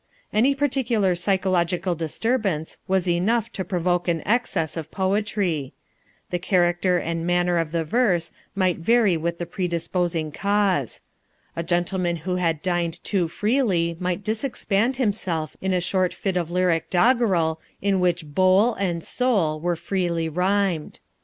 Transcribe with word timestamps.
Any 0.33 0.55
particular 0.55 1.13
psychological 1.13 1.93
disturbance 1.93 2.77
was 2.87 3.07
enough 3.07 3.51
to 3.51 3.63
provoke 3.63 4.07
an 4.07 4.23
excess 4.25 4.75
of 4.75 4.89
poetry. 4.89 5.73
The 6.31 6.39
character 6.39 6.97
and 6.97 7.23
manner 7.23 7.59
of 7.59 7.71
the 7.71 7.83
verse 7.83 8.31
might 8.55 8.79
vary 8.79 9.15
with 9.15 9.37
the 9.37 9.45
predisposing 9.45 10.31
cause. 10.31 11.01
A 11.55 11.61
gentleman 11.61 12.15
who 12.15 12.37
had 12.37 12.63
dined 12.63 13.03
too 13.03 13.27
freely 13.27 13.95
might 13.99 14.23
disexpand 14.23 14.95
himself 14.95 15.55
in 15.61 15.71
a 15.71 15.79
short 15.79 16.15
fit 16.15 16.35
of 16.35 16.49
lyric 16.49 16.89
doggerel 16.89 17.61
in 17.79 17.99
which 17.99 18.25
"bowl" 18.33 18.73
and 18.73 19.03
"soul" 19.03 19.59
were 19.59 19.75
freely 19.75 20.27
rhymed. 20.27 20.99